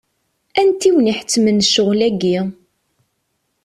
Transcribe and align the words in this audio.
Anti 0.59 0.87
i 0.89 0.93
wen-iḥettmen 0.93 1.65
ccɣel-agi? 1.67 2.37